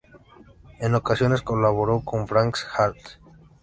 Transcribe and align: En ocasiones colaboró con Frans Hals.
En 0.79 0.95
ocasiones 0.95 1.43
colaboró 1.43 1.99
con 2.03 2.27
Frans 2.27 2.65
Hals. 2.75 3.19